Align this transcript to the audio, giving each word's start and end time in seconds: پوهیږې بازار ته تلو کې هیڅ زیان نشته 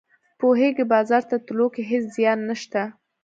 پوهیږې 0.39 0.85
بازار 0.93 1.23
ته 1.29 1.35
تلو 1.45 1.67
کې 1.73 1.81
هیڅ 1.91 2.05
زیان 2.15 2.39
نشته 2.49 2.81